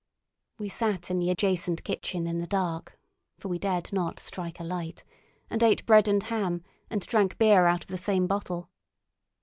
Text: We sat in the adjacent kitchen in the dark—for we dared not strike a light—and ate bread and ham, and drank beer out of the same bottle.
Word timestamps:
We 0.57 0.67
sat 0.67 1.11
in 1.11 1.19
the 1.19 1.29
adjacent 1.29 1.83
kitchen 1.83 2.25
in 2.25 2.39
the 2.39 2.47
dark—for 2.47 3.47
we 3.47 3.59
dared 3.59 3.93
not 3.93 4.19
strike 4.19 4.59
a 4.59 4.63
light—and 4.63 5.61
ate 5.61 5.85
bread 5.85 6.07
and 6.07 6.23
ham, 6.23 6.63
and 6.89 7.05
drank 7.05 7.37
beer 7.37 7.67
out 7.67 7.83
of 7.83 7.89
the 7.91 7.99
same 7.99 8.25
bottle. 8.25 8.71